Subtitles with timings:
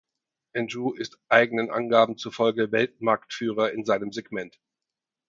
[0.55, 4.59] Andrew ist eigenen Angaben zufolge Weltmarktführer in seinem Segment.